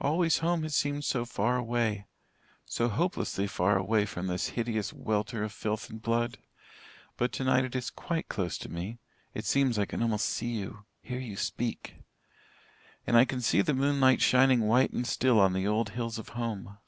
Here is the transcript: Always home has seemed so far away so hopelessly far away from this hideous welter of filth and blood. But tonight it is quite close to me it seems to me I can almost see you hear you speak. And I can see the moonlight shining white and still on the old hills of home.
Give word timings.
Always 0.00 0.38
home 0.38 0.62
has 0.62 0.74
seemed 0.74 1.04
so 1.04 1.26
far 1.26 1.58
away 1.58 2.06
so 2.64 2.88
hopelessly 2.88 3.46
far 3.46 3.76
away 3.76 4.06
from 4.06 4.28
this 4.28 4.46
hideous 4.56 4.94
welter 4.94 5.44
of 5.44 5.52
filth 5.52 5.90
and 5.90 6.00
blood. 6.00 6.38
But 7.18 7.32
tonight 7.32 7.66
it 7.66 7.76
is 7.76 7.90
quite 7.90 8.30
close 8.30 8.56
to 8.56 8.70
me 8.70 8.96
it 9.34 9.44
seems 9.44 9.74
to 9.74 9.80
me 9.80 9.82
I 9.82 9.86
can 9.86 10.00
almost 10.02 10.24
see 10.24 10.52
you 10.54 10.86
hear 11.02 11.18
you 11.20 11.36
speak. 11.36 11.96
And 13.06 13.14
I 13.14 13.26
can 13.26 13.42
see 13.42 13.60
the 13.60 13.74
moonlight 13.74 14.22
shining 14.22 14.60
white 14.62 14.94
and 14.94 15.06
still 15.06 15.38
on 15.38 15.52
the 15.52 15.66
old 15.66 15.90
hills 15.90 16.18
of 16.18 16.30
home. 16.30 16.78